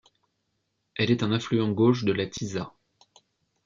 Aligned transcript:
Elle 0.95 1.11
est 1.11 1.21
un 1.21 1.31
affluent 1.31 1.69
gauche 1.71 2.05
de 2.05 2.11
la 2.11 2.25
Tisza. 2.25 2.73